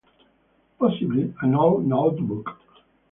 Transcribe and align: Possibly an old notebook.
Possibly 0.79 1.31
an 1.43 1.53
old 1.53 1.85
notebook. 1.85 2.59